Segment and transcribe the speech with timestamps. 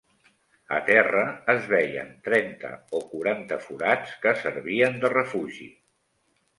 [0.77, 5.75] A terra es veien trenta o quaranta forats que servien de refugi